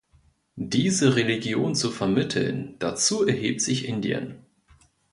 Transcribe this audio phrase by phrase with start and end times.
[0.55, 4.43] Diese Religion zu vermitteln, dazu erhebt sich Indien.